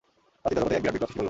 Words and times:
তার 0.41 0.49
চিন্তা 0.51 0.59
জগতে 0.61 0.73
এক 0.77 0.81
বিরাট 0.83 0.93
বিপ্লব 0.93 1.09
সৃষ্টি 1.09 1.15
করল। 1.17 1.19